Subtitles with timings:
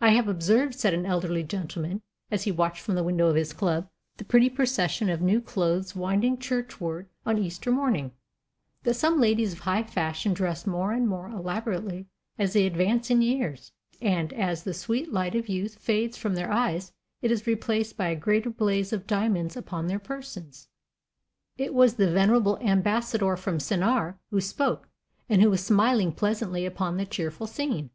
[0.00, 3.52] "I have observed," said an elderly gentleman, as he watched from the window of his
[3.52, 8.10] club the pretty procession of new clothes winding churchward on Easter morning,
[8.82, 12.06] "that some ladies of high fashion dress more and more elaborately
[12.40, 13.70] as they advance in years,
[14.00, 18.08] and as the sweet light of youth fades from their eyes it is replaced by
[18.08, 20.66] a greater blaze of diamonds upon their persons."
[21.56, 24.88] It was the venerable Ambassador from Sennaar who spoke,
[25.28, 27.90] and who was smiling pleasantly upon the cheerful scene.